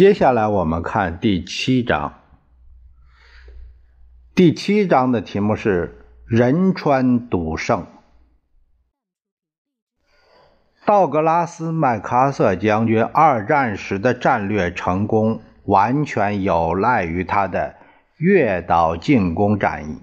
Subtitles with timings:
[0.00, 2.14] 接下来我们看第七章。
[4.34, 7.86] 第七章的题目是“仁川赌圣”。
[10.86, 17.74] 道格拉斯·麦克阿瑟将军二战时的战略成功，完全有赖于他的
[18.16, 20.00] 越岛进攻战役。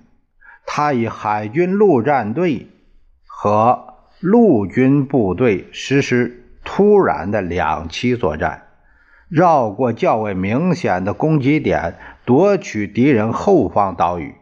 [0.68, 2.68] 他以海军陆战队
[3.25, 8.67] 和陆军部队实施突然的两栖作战。
[9.30, 14.36] 绕过较为明显的攻击点，夺取敌人后方岛屿。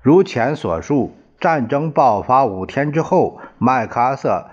[0.00, 4.46] 如前所述，战争爆发五天之后，麦克阿瑟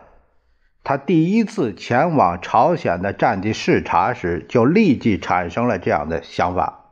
[0.84, 6.86] 他第一次前往朝鲜的战地视察时，就立即产生了这样的想法：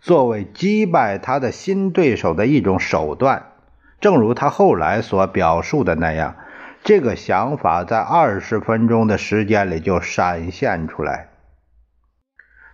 [0.00, 3.46] 作为击败他的新对手的一种手段。
[4.00, 6.36] 正如他后来所表述的那样，
[6.82, 11.28] 这个想法在二十分钟的时间里就闪现出来。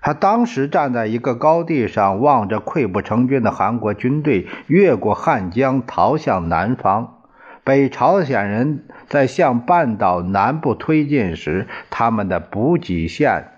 [0.07, 7.23] 他当时站在一个高地上，望着溃不成军的韩国军队越过汉江逃向南方。
[7.65, 13.49] 北朝鲜人在向半岛南部推进时，他们的补给线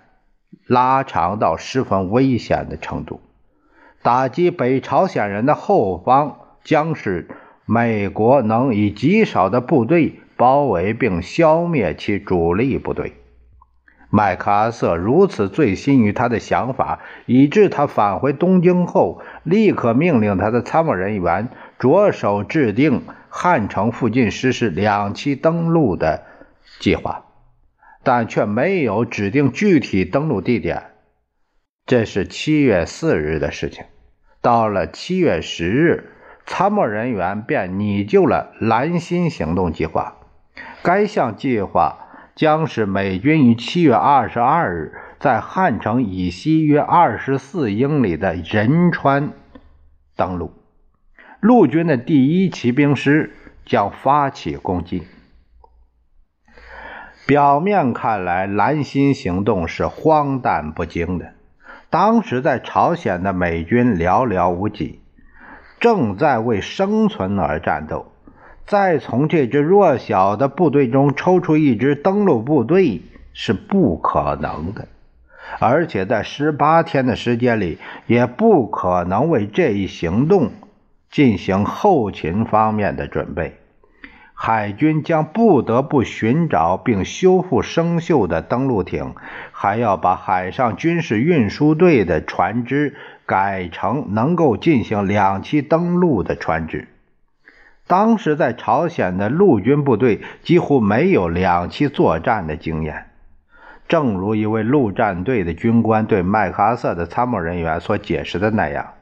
[0.65, 3.21] 拉长到十分危险的程度。
[4.01, 7.27] 打击北朝鲜人的后方，将使
[7.67, 13.13] 美国能以极少的部队包围并消灭其主力部队。
[14.11, 26.23] 麦克阿瑟如此醉心于他的想法，以致他返回东京后，立刻命令他的参谋人员着手制定汉城附近实施两栖登陆的
[26.79, 27.25] 计划，
[28.01, 30.85] 但却没有指定具体登陆地点。
[31.85, 33.85] 这是七月四日的事情。
[34.41, 36.09] 到了七月十日，
[36.47, 40.15] 参谋人员便拟就了蓝心行动计划。
[40.81, 42.07] 该项计划。
[42.39, 49.33] 将使美军于七月二十二日在汉城以西约二十四英里的仁川
[50.15, 50.53] 登陆，
[51.41, 53.35] 陆军的第一骑兵师
[53.65, 55.03] 将发起攻击。
[57.27, 61.33] 表面看来，蓝心行动是荒诞不经的。
[61.89, 65.01] 当时在朝鲜的美军寥寥无几，
[65.81, 68.13] 正在为生存而战斗。
[68.69, 73.01] 再从这支弱小的部队中抽出一支登陆部队
[73.33, 74.87] 是不可能的，
[75.59, 80.51] 而且在十八天的时间里也不可能为这一行动
[81.09, 83.55] 进行后勤方面的准备。
[84.35, 89.15] 海军将不得不寻找并修复生锈的登陆艇，
[89.51, 96.87] 还要把海上军事运输队的船只改成能够进行两栖登陆的船只。
[97.89, 103.07] 当时在朝鲜的陆军部队几乎没有两栖作战的经验，
[103.87, 108.93] 正如一位陆战队的军官对麦克阿瑟的参谋人员所解释的那样：“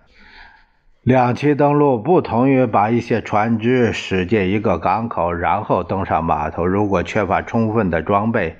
[1.03, 6.65] 两栖登陆不同于把一些船只驶进一个港口，然后登上码头。
[6.65, 8.55] 如果缺乏充分的装备，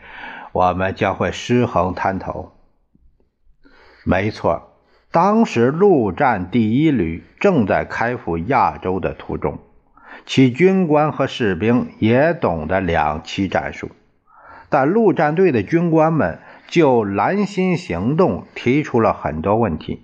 [0.52, 2.52] 我们将会失衡滩头。”
[4.04, 4.74] 没错，
[5.10, 9.60] 当时陆战第一旅正在开赴亚洲的途中。
[10.30, 13.92] 其军官和士兵也懂得两栖战术，
[14.68, 20.04] 但陆战队的军官们就蓝心行动提出了很多问题：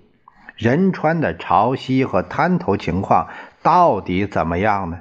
[0.56, 3.28] 仁川的潮汐和滩头情况
[3.62, 5.00] 到底怎么样呢？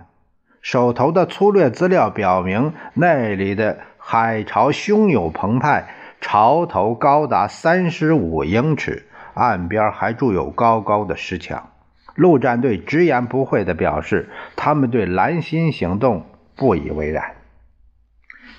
[0.61, 5.85] 手头的粗略资料表明，那里的海潮汹涌澎湃，
[6.19, 11.69] 潮头高达三十五英尺，岸边还筑有高高的石墙。
[12.15, 16.25] 陆战队直言不讳地表示，他们对蓝心行动
[16.55, 17.35] 不以为然。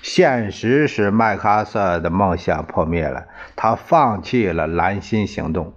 [0.01, 3.25] 现实使麦克阿瑟的梦想破灭了，
[3.55, 5.73] 他放弃了蓝心行动，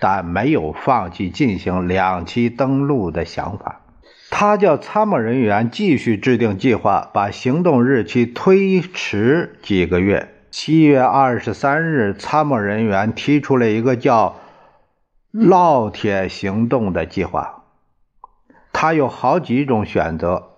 [0.00, 3.80] 但没有放弃进行两栖登陆的想法。
[4.30, 10.28] 他叫参谋人员继续制定计划，把行动日期推迟几个月。
[10.50, 14.40] 七月二十三日，参谋人员提出了一个叫。
[15.34, 17.64] 烙铁行动的计划，
[18.72, 18.94] 他。
[18.94, 20.50] 有好几种选择：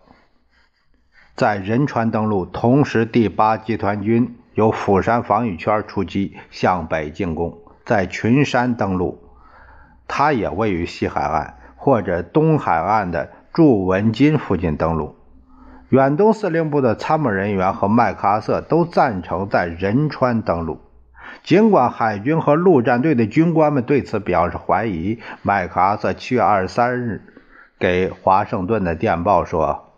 [1.35, 7.53] 在仁川登陆，同时第八集团军由釜山防御圈出击，向北进攻；
[7.87, 9.19] 在群山登陆，
[10.07, 15.17] 它也位于西海岸或者东海岸的驻文津附近登陆。
[15.89, 20.81] 远东司令部的参谋人员和麦克阿瑟都赞成在仁川登陆。
[21.43, 27.23] 尽管海军和陆战队的军官们对此表示怀疑，麦克阿瑟七月二十三日
[27.79, 29.93] 给华盛顿的电报说：“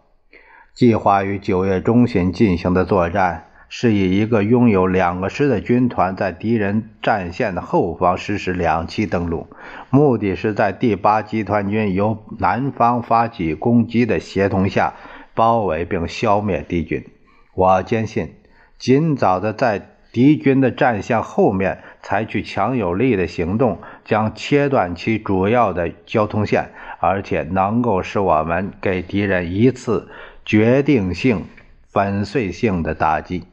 [0.75, 9.47] 计划于九月中旬进行的作战是以一个拥有两个师的军团在敌人战线的后方实施两栖登陆，
[9.89, 14.93] 目的是在第八集团军由南方发起攻击的协同下
[15.35, 17.07] 包围并消灭敌军。
[17.55, 18.35] 我坚信，
[18.77, 30.09] 尽早的在。”敌军的战线后面采取强有力的行动，将切断其主要的交通线，而且能够使我们给敌人一次
[30.45, 31.45] 决定性、
[31.93, 33.45] 粉碎性的打击。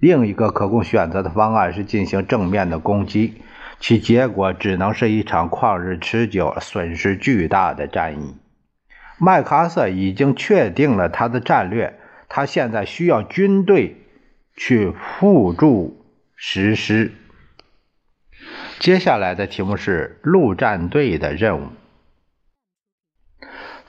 [0.00, 3.34] 另一个可供选择的方案是进行正面的攻击，
[3.78, 8.36] 其结果只能是一场旷日持久、损失巨大的战役。
[9.16, 11.98] 麦克阿瑟已经确定了他的战略，
[12.28, 14.00] 他现在需要军队。
[14.54, 16.04] 去辅助
[16.36, 17.12] 实施。
[18.78, 21.68] 接下来的题目是陆战队的任务。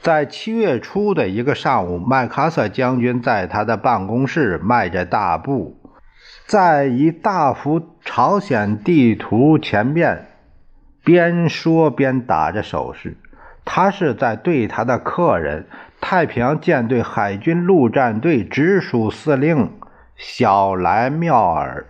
[0.02, 5.82] 在七月初的一个上午，麦克阿瑟将军在他的办公室迈着大步，
[6.46, 10.28] 在一大幅朝鲜地图前面
[11.04, 13.18] 边说边打着手势。
[13.66, 15.68] 他是在对他的客人——
[16.00, 19.72] 太平洋舰队海军陆战队直属司令。
[20.16, 21.88] 小莱缪尔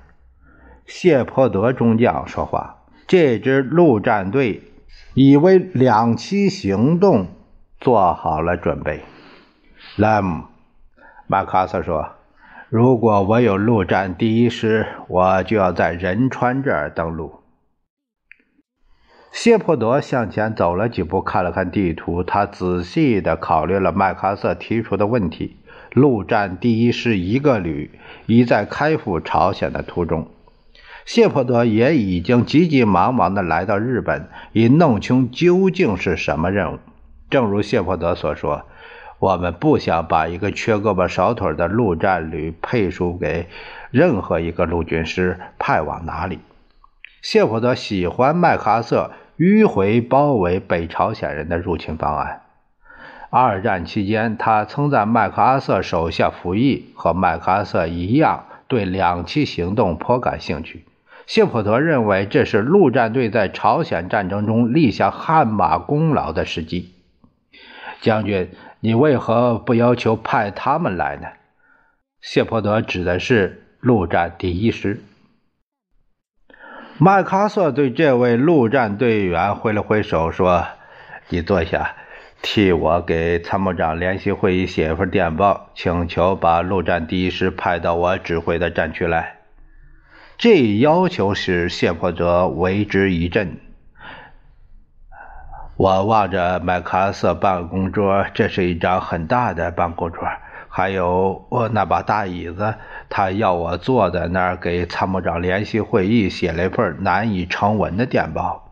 [0.92, 4.64] ·谢泼德中将说话：“这支陆战队
[5.14, 7.28] 已为两栖行动
[7.80, 9.02] 做好了准备。”
[9.96, 10.44] 莱姆·
[11.28, 12.14] 麦克阿瑟说
[12.70, 17.42] ：“如果我有陆战第一师，我就要在仁川这儿登陆。”
[19.32, 25.58] 谢泼德向前走了几步，看了看地图，他仔细地考虑了麦克阿瑟提出的问题。
[25.96, 27.90] 陆战第一师一个旅
[28.26, 30.28] 已在开赴朝鲜的途中，
[31.06, 36.80] 谢泼德也已经急急忙忙地来到日本，以弄清究竟是什么任务。
[37.30, 38.64] 正如谢泼德所说，
[39.20, 43.48] 我们不想把一个缺胳膊少腿的陆战旅配属给
[43.90, 46.40] 任何一个陆军师，派往哪里？
[47.22, 52.42] 谢泼德喜欢麦克阿瑟迂回包围北朝鲜人的入侵方案。
[53.38, 60.86] 二战期间，他曾在麦克阿瑟手下服役，和麦克阿瑟一样，对两栖行动颇感兴趣。
[61.28, 66.94] 谢普特认为这是陆战队在朝鲜战争中立下汗马功劳的时机。
[68.00, 71.28] 将军，你为何不要求派他们来呢？
[72.22, 75.04] 谢泼德指的是陆战第一师。
[76.98, 80.66] 麦克阿瑟对这位陆战队员挥了挥手，说
[81.28, 81.96] ：“你坐下。”
[82.42, 89.38] 替我给参谋长联席会议写一份电报，请求把陆战第一师派到我指挥的战区来。
[90.38, 93.58] 这要求使谢泼德为之一振。
[95.78, 100.24] 我望着麦克阿瑟办公桌，这是一张很大的办公桌，
[100.70, 102.76] 还有我那把大椅子。
[103.10, 108.65] 他要我坐在那儿给参谋长联席会议写了一份难以成文的电报。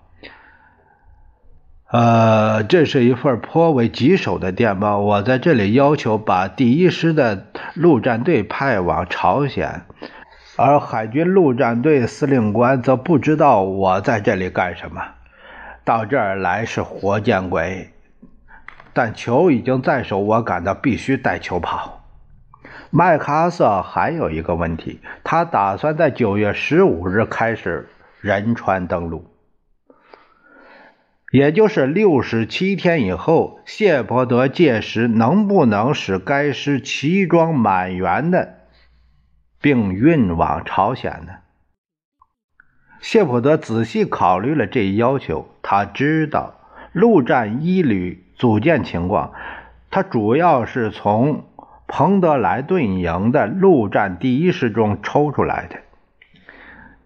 [1.94, 4.98] 呃，这是一份颇为棘手的电报。
[4.98, 7.46] 我在这里要求把第一师的
[7.76, 9.84] 陆战队派往朝鲜，
[10.58, 15.04] 而海军陆战队司令官则不知道我在这里干什么。
[15.86, 17.92] 到这儿来是活见鬼，
[18.92, 22.02] 但球已经在手，我感到必须带球跑。
[22.90, 27.88] 麦克阿瑟还有一个问题，他打算在九月十五日开始
[28.20, 29.33] 仁川登陆。
[31.34, 38.58] 也就是六十七天以后，谢泼德届时能不能使该师齐装满员的，
[39.60, 41.34] 并运往朝鲜呢？
[43.02, 46.54] 谢泼德仔细考虑了这一要求，他知道
[46.92, 49.34] 陆战一旅组建情况，
[49.90, 51.46] 他主要是从
[51.88, 55.78] 彭德莱顿营的陆战第一师中抽出来的。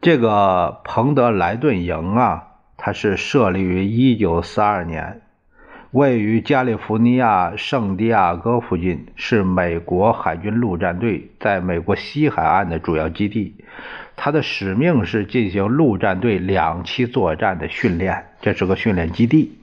[0.01, 2.46] 这个彭德莱顿营啊。
[2.87, 5.19] 它是设立于1942年，
[5.91, 13.55] 位于加利福尼亚圣地亚哥附近，是美国海军陆战队在美国西海岸的主要基地。
[14.15, 19.57] 它的使命是进行陆战队两栖作战的训练，这是个训练基地。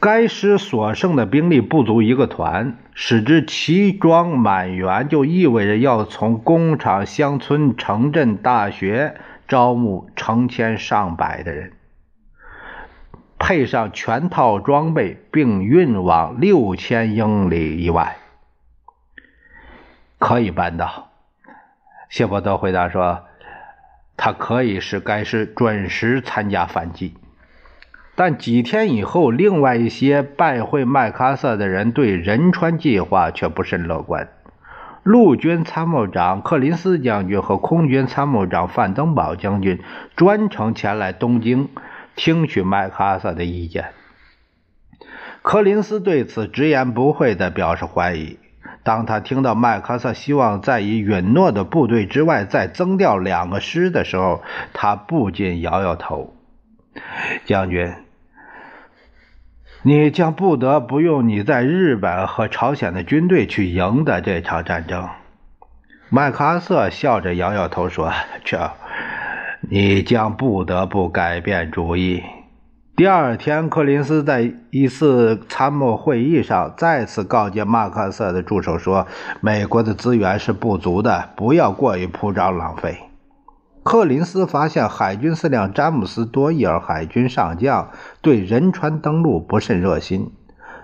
[0.00, 11.72] 该师所剩的兵力不足一个团，使之齐装满员，就意味着要从工厂、乡村、城镇、大学招募成千上百的人，
[13.38, 18.16] 配上全套装备，并运往六千英里以外。
[20.18, 21.10] 可以办到，
[22.08, 23.24] 谢伯德回答说
[24.16, 27.14] ：“他可以使该师准时参加反击。”
[28.16, 34.28] 但几天以后，另外一些拜会麦克阿瑟的人对仁川计划却不甚乐观。
[35.04, 39.80] 陆军参谋长克林斯将军和空军参谋长范登堡将军
[40.16, 41.68] 专程前来东京
[42.16, 43.90] 听取麦克阿瑟的意见。
[45.42, 48.38] 柯林斯对此直言不讳地表示怀疑。
[48.82, 54.42] 当他听到麦克阿瑟希望在以允诺的部队之外再增调两个师的时候，
[54.72, 56.34] 他不禁摇摇头。
[57.44, 57.92] 将军，
[59.86, 65.06] 你将不得不用你在日本和朝鲜的军队去赢得这场战争。
[66.08, 68.10] 麦克阿瑟笑着摇摇头说
[68.44, 68.70] ：“这，
[69.60, 72.22] 你将不得不改变主意。”
[72.96, 79.06] 第二天，柯林斯在一次参谋会议上再次告诫麦克阿瑟的助手说
[79.42, 82.96] ：“美国的资源是不足的，不要过于铺张浪费。”
[83.84, 87.90] 柯林斯发现海军司令詹姆斯·多伊尔海军上将
[88.22, 90.32] 对仁川登陆不甚热心。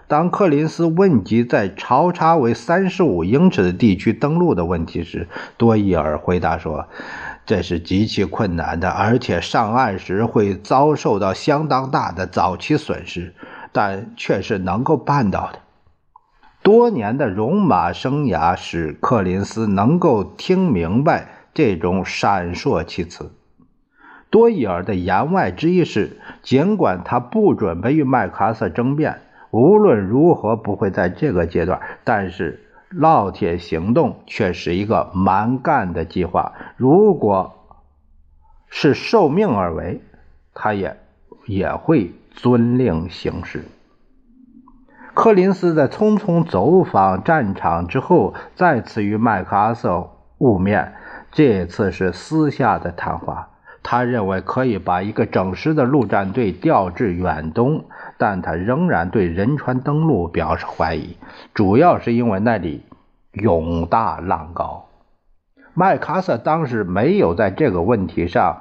[0.06, 6.86] 当柯林斯问及在潮差为三十五英尺的地区登陆的问题时，多伊尔回答说。
[7.46, 13.34] 这是极其困难的，而且上岸时会遭受到相当大的早期损失，
[13.72, 15.58] 但却是能够办到的。
[16.62, 23.32] 多年的戎马生涯使克林斯能够听明白这种闪烁其词。
[24.30, 32.66] 多伊尔的言外之意是，尽管他不准备与麦克阿瑟争辩，无论如何不会在这个阶段，但是。
[32.92, 36.54] 烙铁行动却是一个蛮干的计划。
[36.76, 37.54] 如果
[38.66, 40.00] 是受命而为，
[40.54, 40.96] 他也
[41.46, 43.64] 也会遵令行事。
[45.14, 50.94] 柯林斯在匆匆走访战场之后，再次与麦克阿瑟晤面，
[51.32, 53.48] 这次是私下的谈话。
[53.82, 57.86] 他认为可以把一个整师的陆战队调至远东，
[58.18, 61.16] 但他仍然对仁川登陆表示怀疑，
[61.54, 62.84] 主要是因为那里
[63.32, 64.88] 涌大浪高。
[65.72, 68.60] 麦克阿瑟当时没有在这个问题上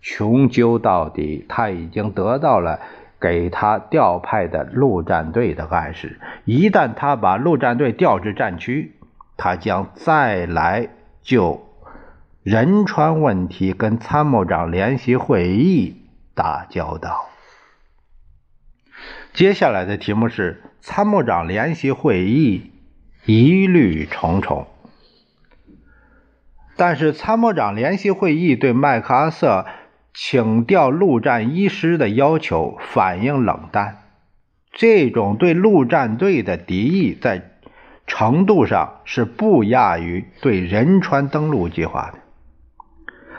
[0.00, 2.78] 穷究到底，他已经得到了
[3.20, 6.20] 给他调派的陆战队的暗示。
[6.44, 8.94] 一旦他把陆战队调至战区，
[9.36, 10.90] 他将再来
[11.22, 11.60] 就。
[12.44, 16.02] 仁川问题跟参谋长联席会议
[16.34, 17.30] 打交道。
[19.32, 22.70] 接下来的题目是参谋长联席会议
[23.24, 24.66] 疑虑重重，
[26.76, 29.64] 但是参谋长联席会议对麦克阿瑟
[30.12, 34.02] 请调陆战一师的要求反应冷淡，
[34.70, 37.52] 这种对陆战队的敌意在
[38.06, 42.18] 程度上是不亚于对仁川登陆计划的。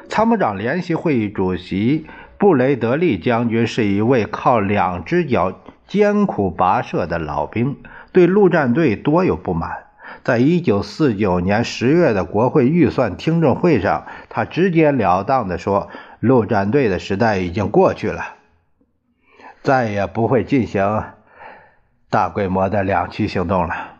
[0.07, 2.05] 参谋长联席会议主席
[2.37, 7.77] 布雷德利将军是一位靠两只脚艰苦跋涉的老兵，
[8.11, 9.85] 对陆战队多有不满。
[10.23, 18.35] 在一九四九年十月的国会预算听证会上，他直截了当地说：“陆战队的时代已经过去了，
[19.61, 21.03] 再也不会进行
[22.09, 23.95] 大规模的两栖行动了。”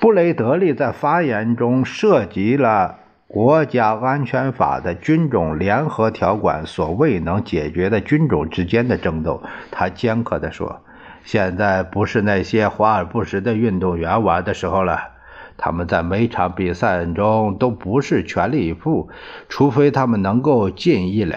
[0.00, 3.00] 布雷德利在发言中涉及了。
[3.32, 10.82] 国家安全法的军种联合条款所未能解决的军种之间的争斗，他尖刻地说
[11.24, 15.12] ：“现在不是那些华而不实的运动员玩的时候了。
[15.56, 19.08] 他们在每场比赛中都不是全力以赴，
[19.48, 21.36] 除非他们能够进一垒。”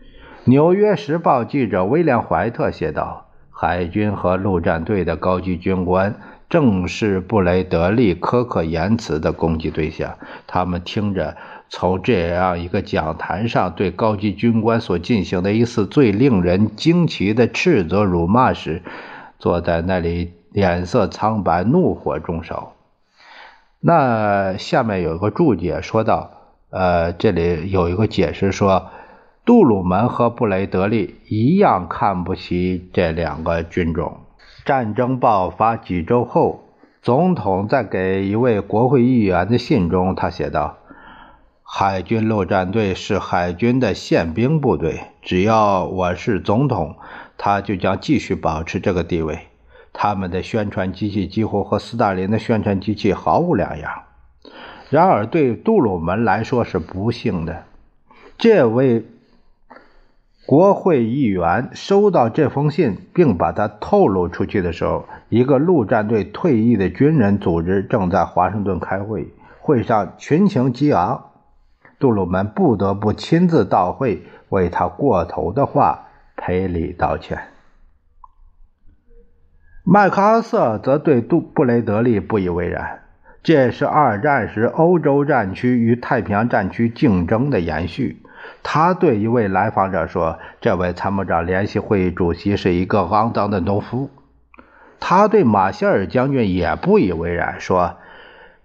[0.44, 6.14] 《纽约时报》记者威廉·怀特写道：“海军和陆战队的高级军官。”
[6.50, 10.18] 正是布雷德利苛刻言辞的攻击对象。
[10.48, 11.36] 他们听着
[11.68, 18.82] 从这样一个讲坛上对高级军官所进行的一次最令人惊奇的斥责辱骂时，
[19.38, 22.72] 坐在那里脸色苍白，怒火中烧。
[23.78, 26.32] 那下面有一个注解说道
[26.70, 28.90] ：“呃，这里有一个解释说，
[29.44, 34.18] 杜鲁门和布雷德利一样看不起这两个军种。”
[34.70, 36.62] 战争爆发几周后，
[37.02, 40.78] 总统在给一位国会议员的信中，他写道
[41.66, 45.00] ：“海军陆战队是海军的宪兵部队。
[45.22, 46.94] 只要我是总统，
[47.36, 49.48] 他就将继续保持这个地位。
[49.92, 53.90] 他们的宣传机器几乎和斯大林的宣传机器毫无两样。
[54.88, 57.64] 然而，对杜鲁门来说是不幸的。
[58.38, 59.04] 这位
[60.46, 69.28] 国会议员收到这封信，并把它透露出去的时候，一个陆战队退役的军人组织正在华盛顿开会，
[69.60, 71.26] 会上群情激昂。
[72.00, 77.38] 杜鲁门不得不亲自到会，为他过头的话赔礼道歉。
[79.84, 83.02] 麦克阿瑟则对杜布雷德利不以为然，
[83.42, 88.19] 这是二战时欧洲战区与太平洋战区竞争的延续。
[88.62, 94.10] 他对一位来访者说：“这位参谋长联席会议主席是一个肮脏的农夫。”
[95.00, 97.96] 他对马歇尔将军也不以为然，说：“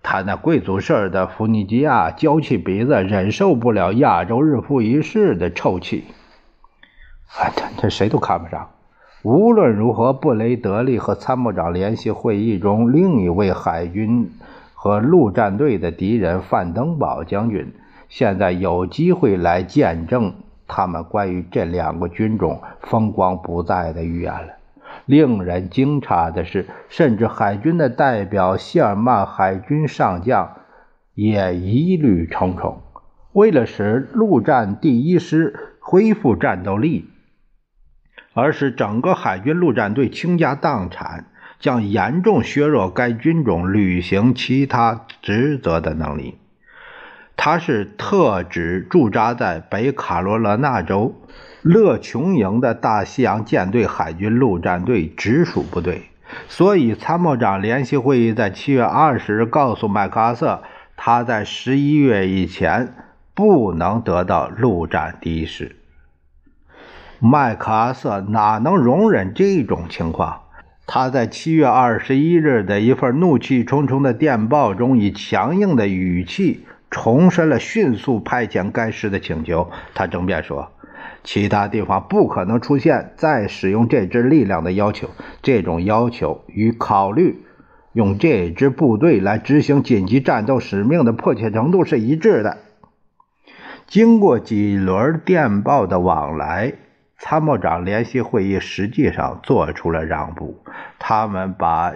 [0.03, 6.03] 他那贵族式的弗尼基亚娇气鼻子忍受不了亚洲日复一日的臭气。”
[7.27, 8.70] 反正这谁都看不上。
[9.24, 14.29] 无论如何，布雷德利和参谋长联席会议中另一位海军
[14.74, 17.74] 和陆战队的敌人范登堡将军。
[18.10, 20.36] 现在有机会来见证
[20.68, 24.54] 他们关于这两个军种风光不再的预言了。
[25.06, 30.56] 令人惊诧的是，甚至海军的代表谢尔曼海军上将
[31.14, 32.82] 也疑虑重重。
[33.34, 37.10] 为了使陆战第一师恢复战斗力，
[38.34, 41.26] 而使整个海军陆战队倾家荡产，
[41.60, 46.38] 将严重削弱该军种履行其他职责的能力。
[47.38, 51.13] 他是特指驻扎在北卡罗来纳州
[51.62, 56.10] 勒琼营的大西洋舰队海军陆战队直属部队，
[56.48, 60.63] 所以参谋长联席会议在七月二十日告诉麦克阿瑟，
[60.96, 62.94] 他在十一月以前
[63.34, 65.75] 不能得到陆战第一师。
[67.20, 70.42] 麦克阿瑟哪能容忍这种情况？
[70.88, 76.66] 他在七月二十一日的一份怒气冲冲的电报中，以强硬的语气。
[76.96, 79.70] 重申了迅速派遣该师的请求。
[79.94, 80.72] 他争辩说，
[81.25, 85.10] 其他地方不可能出现再使用这支力量的要求。
[85.42, 87.44] 这种要求与考虑
[87.92, 92.60] 用这支部队来执行紧急战斗使命的迫切程度是一致的。
[93.88, 96.75] 经过几轮电报的往来，
[97.18, 100.64] 参谋长联席会议实际上做出了让步。
[100.98, 101.94] 他们把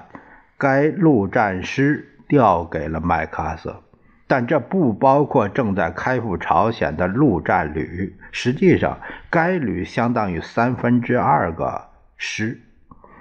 [0.58, 3.82] 该陆战师调给了麦克阿瑟。
[4.30, 8.16] 但这不包括正在开赴朝鲜的陆战旅。
[8.32, 12.62] 实际上，该旅相当于三分之二个师。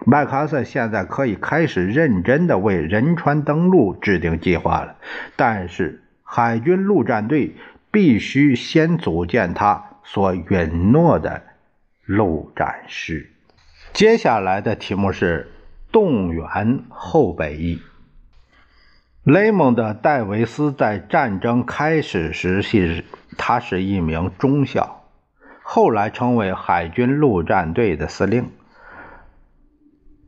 [0.05, 4.97] 麦克阿瑟现在可以开始认真地为仁川登陆制定计划了。
[5.35, 7.57] 但是，海军陆战队
[7.91, 11.43] 必须先组建他所允诺的
[12.05, 13.31] 陆战师。
[13.95, 15.51] 接下来的题目是
[15.91, 17.81] 动员后备役。
[19.29, 23.05] 雷蒙德·戴维斯在战争开始时是，
[23.37, 25.03] 他是一名中校，
[25.63, 28.49] 后来成为海军陆战队的司令。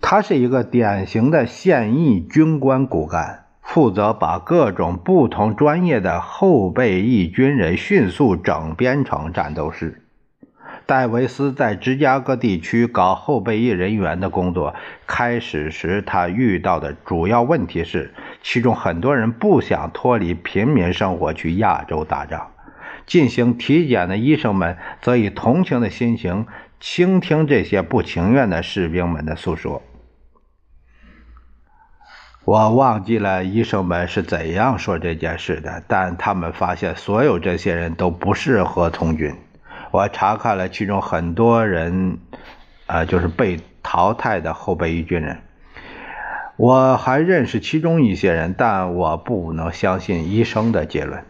[0.03, 10.03] 他是一个典型的现役军官骨干，负责把各种不同专业的后备役军人迅速整编成战斗师。
[10.91, 14.75] 戴维斯在芝加哥地区搞后备役人员的工作。
[15.07, 22.51] 开始时，他遇到的主要问题是，其中很多人不想脱离平民生活去亚洲打仗。
[23.07, 26.49] 进行体检的医生们则以同情的心情
[26.81, 29.81] 倾听这些不情愿的士兵们的诉说。
[32.45, 39.33] 我忘记了医生们是怎样说这件事的，但他们发现所有这些人都不适合从军。
[39.93, 42.19] 我查看了其中很多人，
[42.87, 45.39] 啊，就是被淘汰的后备役军人。
[46.57, 51.25] 我还认识其中一些人，但我不能相信医生的结论。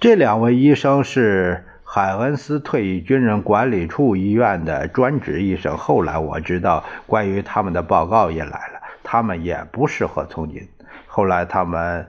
[0.00, 5.78] 这两位医生是海恩斯退役军人管理处医院的专职医生。
[5.78, 10.68] 后来我知道，关于他们的报告也来了，他们也不适合从军。
[11.06, 12.08] 后来他们。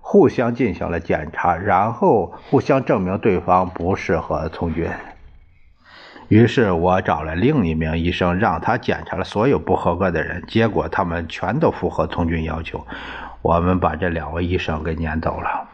[0.00, 4.88] 互相进行了检查，然后互相证明对方不适合从军。
[6.28, 12.86] 于是我找了另一名医生，让他检查了所有不合格的人，结果他们全都符合从军要求。
[13.42, 15.68] 我们把这两位医生给撵走了。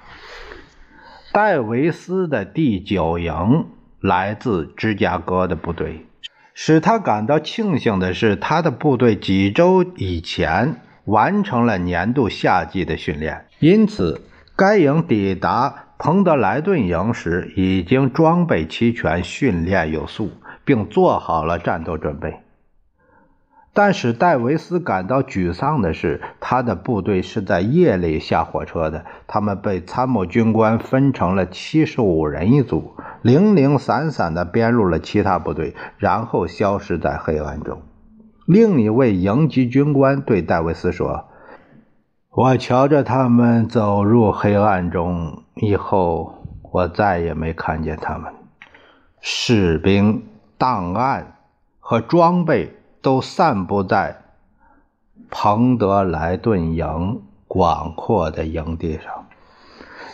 [1.33, 3.67] 戴维斯的第九营
[4.01, 6.07] 来自芝加哥的部队，
[6.53, 10.81] 使他感到庆幸的是，他的部队几周以前。
[11.11, 14.23] 完成了年度夏季的训练，因此
[14.55, 20.31] 该营抵达彭德莱顿营时已经装备齐全、训练有素，
[20.65, 22.41] 并做好了战斗准备。
[23.73, 29.05] 但使戴维斯感到沮丧的是，他的部队是在夜里下火车的。
[29.27, 37.81] 他们被参谋军官分成了七十五人一组，零零散散地编入了其他部队，然后消失在黑暗中。
[38.51, 41.29] 另一位营级军官对戴维斯说
[42.31, 46.35] ：“我瞧着他们走入黑暗中以后，
[46.73, 48.33] 我再也没看见他们。
[49.21, 50.25] 士兵、
[50.59, 51.37] 档案
[51.79, 54.19] 和装备。”都散布在
[55.31, 59.25] 彭德莱顿营广阔的营地上，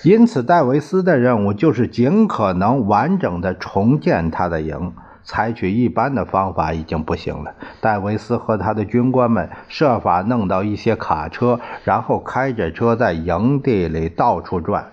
[0.05, 4.93] 因此戴维斯的任务就是尽可能完整的重建他的营。
[5.27, 7.55] 采取一般的方法已经不行了。
[7.81, 14.87] 戴维斯和他的军官们设法弄到一些卡车，然后开着车在营地里到处转，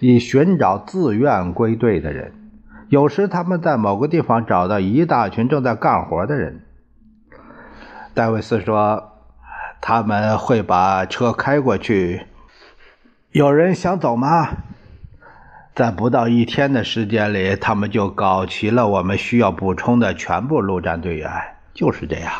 [0.00, 2.32] 以寻找自愿归队的人。
[2.88, 6.62] 有时他们在某个地方找到一大群正在干活的人。
[8.14, 9.12] 戴维斯说
[9.82, 12.22] ：“他们会把车开过去。
[13.30, 14.48] 有人想走吗？
[15.78, 21.30] 在不到一天的时间里，他们就搞齐了我们需要补充的全部陆战队员。
[21.72, 22.32] 就是这样。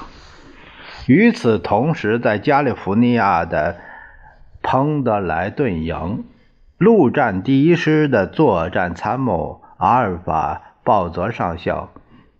[1.06, 3.76] 与此同时，在加利福尼亚的
[4.60, 6.24] 彭德莱顿营，
[6.78, 11.92] 陆战第一师的作战参谋阿尔法·鲍泽上校。”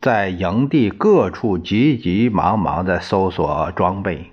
[0.03, 4.33] 在营地各处急急忙忙地搜索装备。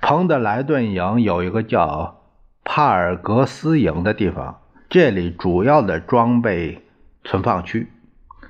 [0.00, 2.20] 彭德莱顿营有一个叫
[2.64, 4.58] 帕尔格斯营的地方，
[4.94, 6.80] 这里主要的装备
[7.24, 7.88] 存放区，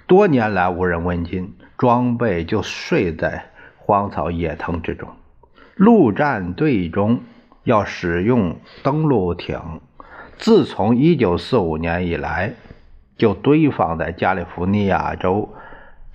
[0.06, 3.46] 多年来无人问津，装备就睡在
[3.78, 5.08] 荒草野藤之中。
[5.74, 7.20] 陆战队中
[7.62, 9.80] 要使用登陆艇，
[10.36, 12.52] 自从1945年以来。
[13.16, 15.48] 就堆放在加利福尼亚州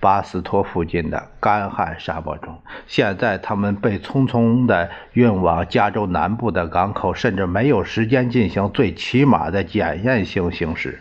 [0.00, 2.60] 巴斯托附近的干旱沙漠中。
[2.86, 11.00] 现在，他们被匆匆地运往加州南部的港口，甚至没有时间进行最起码的检验性行驶。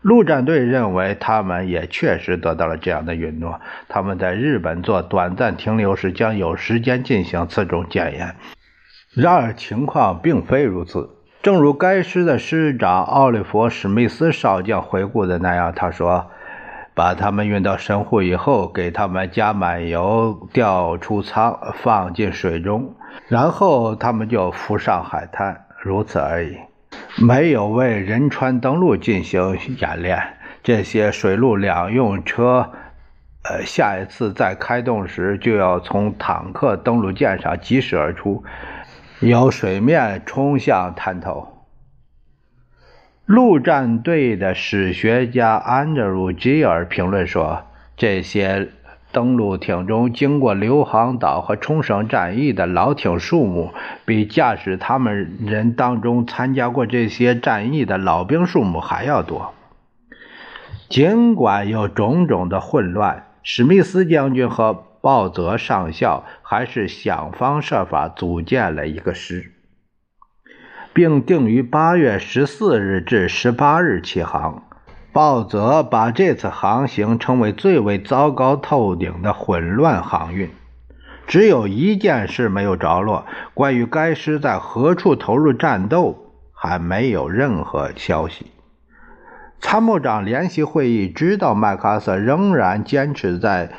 [0.00, 8.36] 陆战队认为，他们也确实得到了这样的允诺：他们在日本做短暂停留时，将有时间进行此种检验。
[9.14, 11.08] 然而，情况并非如此。
[11.42, 16.30] 正如该师的师长奥利弗·史密斯少将回顾的那样，他说
[16.94, 22.94] ：“把他们运到神户以后，给他们加满油，调出舱，放进水中，
[23.28, 26.56] 然后他们就浮上海滩，如此而已。
[27.18, 30.22] 没有为仁川登陆进行演练。
[30.62, 32.70] 这些水陆两用车，
[33.42, 38.44] 呃，下一次再开动时，就要从坦克登陆舰上疾驶而出。”
[39.20, 41.53] 由水面冲向滩头。
[43.26, 47.62] 陆战队的史学家安德鲁·吉尔评论说
[47.96, 48.68] ：“这些
[49.12, 53.72] 登陆艇中经过硫磺岛和冲绳战役的老艇数目，
[54.04, 59.54] 比驾驶他们人当中参加过这些战役的老兵数目还要多。
[60.90, 69.52] 尽管有种种的混乱，史密斯将军和。”鲍泽上校还是想方设法组建了一个师，
[70.94, 74.62] 并定于八月十四日至十八日起航。
[75.12, 80.48] 鲍泽把这次航行称为最为糟糕透顶的混乱航运。
[81.26, 88.46] 只有一件事没有着落：关于该师在何处投入战斗，还没有任何消息。
[89.60, 93.70] 参谋长联席会议知道麦克阿瑟仍然坚持在。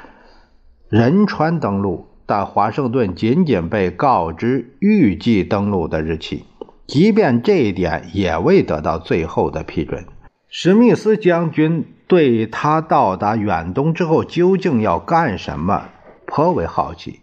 [0.88, 6.46] 仁川登陆，但华盛顿仅仅被告知预计登陆的日期，
[6.88, 10.06] 即便这一点也未得到最后的批准。
[10.50, 15.90] 史密斯将军对他到达远东之后究竟要干什么
[16.26, 17.22] 颇为好奇，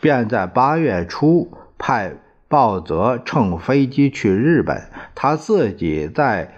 [0.00, 2.12] 便在八月初派
[2.48, 6.54] 鲍泽乘飞机去日本，他自己在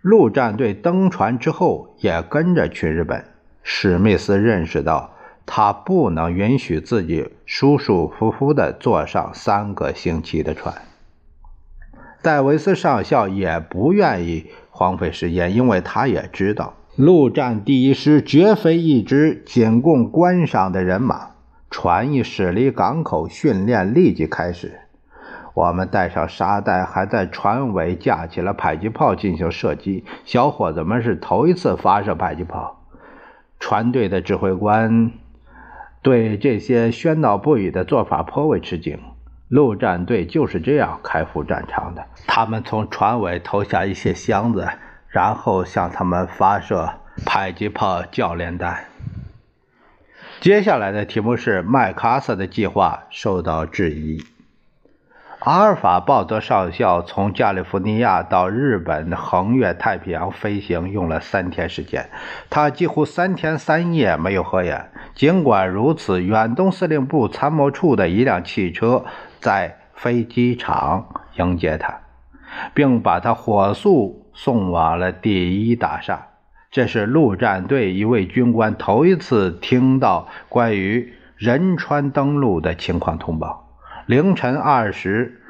[0.00, 3.24] 陆战队登船之后也跟着去日本。
[3.62, 5.12] 史密斯认识到。
[5.52, 10.72] 他不能允许自己舒舒服服地坐上三个星期的船。
[12.22, 21.30] 戴维斯上校也不愿意荒废时间，因为他也知道陆战第一师绝非一支仅供观赏的人马。
[21.70, 24.80] 船一驶离港口，训练立即开始。
[25.54, 30.04] 我们带上沙袋，还在船尾架起了迫击炮进行射击。
[30.24, 32.82] 小伙子们是头一次发射迫击炮。
[33.58, 35.12] 船队的指挥官。
[36.02, 38.98] 对这些喧闹不已的做法颇为吃惊。
[39.50, 42.06] 陆战队就是这样开赴战场的。
[42.28, 44.68] 他们从船尾投下一些箱子，
[45.08, 48.84] 然后向他们发射迫击炮教练弹。
[50.40, 54.24] 接下来的题目是麦克阿瑟的计划受到质疑。
[55.40, 62.10] 阿尔法·鲍德上校从加利福尼亚到日本横越太平洋飞行用了三天时间，
[62.50, 64.90] 他几乎三天三夜没有合眼。
[65.14, 69.06] 尽管如此，远东司令部参谋处的一辆汽车
[69.40, 72.00] 在飞机场迎接他，
[72.74, 76.26] 并把他火速送往了第一大厦。
[76.70, 83.69] 这是陆战队一位军官头一次听到关于仁川登陆的情况通报。
[84.10, 85.40] 凌晨二时，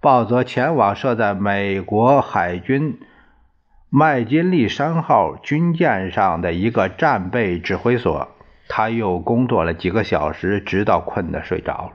[0.00, 2.98] 鲍泽前往设在美国海军
[3.90, 8.26] 麦金利山号军舰上的一个战备指挥所。
[8.68, 11.92] 他又工作了几个小时，直到困得睡着了。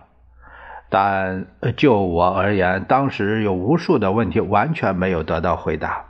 [0.87, 6.05] 但就我而言，当时有无数的问题完全没有得到回答。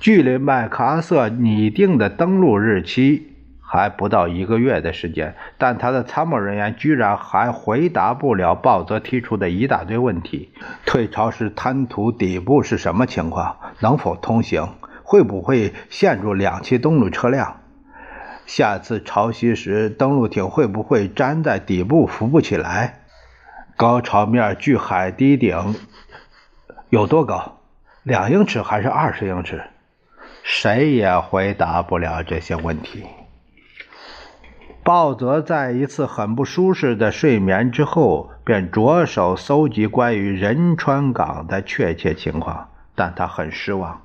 [0.00, 3.35] 距离麦克阿瑟拟定的登陆日期。
[3.68, 10.52] 还不到一个月的时间，但他的参谋人员居然还回答不了鲍泽提出的一大堆问题：
[10.86, 13.56] 退潮时滩涂底部是什么情况？
[13.80, 14.68] 能否通行？
[15.02, 17.60] 会不会陷住两栖登陆车辆？
[18.46, 23.00] 下次潮汐时登陆艇会不会粘在底部浮不起来？
[23.76, 25.74] 高潮面距海堤顶
[26.88, 27.58] 有多高？
[28.04, 29.64] 两英尺还是二十英尺？
[30.44, 33.04] 谁也回答不了这些问题。
[34.86, 44.02] 鲍泽在一次很不舒适的睡眠之后，便着手搜集关于仁川港的确切情况，但他很失望。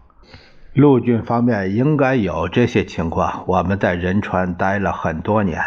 [0.73, 3.43] 陆军方面应该有这些情况。
[3.45, 5.61] 我们在仁川待了很多年。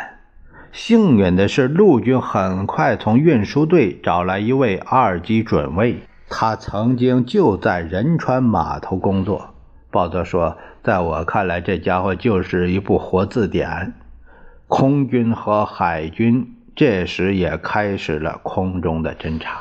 [0.73, 9.55] 幸运的是，陆军很快从运输队找来一位二级准尉，他曾经就在仁川码头工作。
[9.93, 13.95] 鲍泽说：“在我看来，这家伙就是一部活字典。”
[14.77, 19.61] 空军和海军这时也开始了空中的侦察。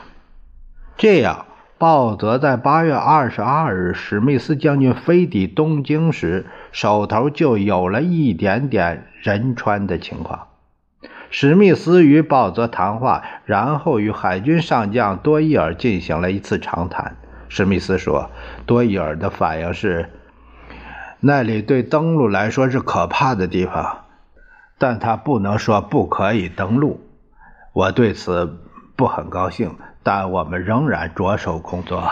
[0.97, 1.45] 这样，
[1.77, 10.47] 鲍泽在八月二十二日史密斯将军飞抵东京时，手头就有了一点点仁川的情况。
[11.29, 17.17] 史密斯与鲍泽谈话，然后与海军上将多伊尔进行了一次长谈。
[17.49, 18.31] 史密斯说
[18.65, 20.09] ：“多伊尔的反应是，
[21.19, 23.99] 那里对登陆来说是可怕的地方。”
[24.83, 26.99] 但他不能说不可以登陆，
[27.71, 28.59] 我对此
[28.97, 29.77] 不很高兴。
[30.03, 32.03] 但我们仍然着手工作。